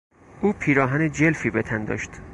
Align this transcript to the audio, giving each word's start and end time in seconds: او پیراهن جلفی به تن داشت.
او 0.41 0.53
پیراهن 0.53 1.11
جلفی 1.11 1.49
به 1.49 1.61
تن 1.61 1.85
داشت. 1.85 2.09